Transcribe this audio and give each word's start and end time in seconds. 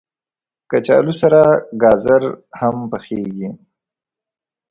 کچالو 0.69 1.13
سره 1.21 1.41
ګازر 1.81 2.23
هم 2.59 2.75
پخېږي 2.91 3.49